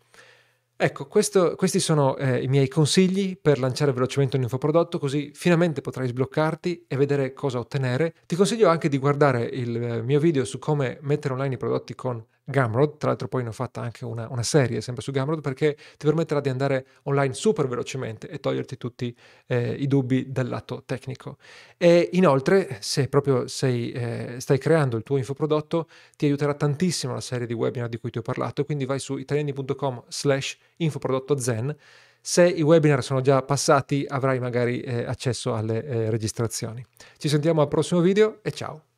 Ecco, 0.79 1.07
questo, 1.07 1.55
questi 1.55 1.81
sono 1.81 2.19
eh, 2.19 2.43
i 2.43 2.49
miei 2.49 2.69
consigli 2.69 3.39
per 3.41 3.59
lanciare 3.59 3.95
velocemente 3.95 4.37
un 4.37 4.43
infoprodotto, 4.43 4.99
così 4.99 5.31
finalmente 5.33 5.81
potrai 5.81 6.07
sbloccarti 6.07 6.85
e 6.87 6.97
vedere 6.99 7.33
cosa 7.33 7.59
ottenere. 7.59 8.15
Ti 8.27 8.37
consiglio 8.37 8.69
anche 8.69 8.91
di 8.91 8.99
guardare 8.99 9.43
il 9.45 9.75
eh, 9.75 10.03
mio 10.03 10.21
video 10.21 10.45
su 10.45 10.59
come 10.59 10.99
mettere 11.01 11.33
online 11.33 11.55
i 11.55 11.59
prodotti 11.59 11.95
con 11.95 12.23
Gumroad, 12.49 12.99
tra 12.99 13.09
l'altro 13.09 13.27
poi 13.27 13.43
ne 13.43 13.49
ho 13.49 13.53
fatta 13.53 13.81
anche 13.81 14.05
una, 14.05 14.29
una, 14.31 14.45
serie 14.45 14.81
sempre 14.81 15.03
su 15.03 15.11
Gumroad 15.11 15.41
perché 15.41 15.77
ti 15.97 16.07
permetterà 16.07 16.41
di 16.41 16.49
andare 16.49 16.87
online 17.03 17.35
super 17.35 17.67
velocemente 17.67 18.29
e 18.29 18.39
toglierti 18.39 18.77
tutti 18.77 19.15
eh, 19.47 19.73
i 19.73 19.89
dubbi 19.89 20.31
dal 20.31 20.49
lato 20.49 20.85
tecnico. 20.87 21.39
E 21.77 22.11
inoltre, 22.13 22.79
se 22.81 23.09
proprio 23.09 23.49
sei, 23.49 23.91
eh, 23.91 24.37
stai 24.39 24.59
creando 24.59 24.97
il 24.97 25.03
tuo 25.03 25.17
infoprodotto, 25.17 25.89
ti 26.17 26.27
aiuterà 26.27 26.55
tantissimo 26.55 27.13
la 27.13 27.21
serie 27.21 27.49
di 27.49 27.53
webinar 27.53 27.89
di 27.89 27.99
cui 27.99 28.11
ti 28.11 28.19
ho 28.19 28.23
parlato, 28.23 28.65
quindi 28.65 28.85
vai 28.85 29.01
su 29.01 29.17
italiani.com 29.17 30.05
slash 30.07 30.57
infoprodotto 30.77 31.37
zen. 31.39 31.75
Se 32.21 32.49
i 32.49 32.63
webinar 32.63 33.03
sono 33.03 33.21
già 33.21 33.43
passati 33.43 34.05
avrai 34.09 34.39
magari 34.39 34.81
eh, 34.81 35.05
accesso 35.05 35.55
alle 35.55 35.85
eh, 35.85 36.11
registrazioni. 36.11 36.85
Ci 37.17 37.29
sentiamo 37.29 37.61
al 37.61 37.69
prossimo 37.69 38.01
video 38.01 38.39
e 38.43 38.53
ciao! 38.53 38.96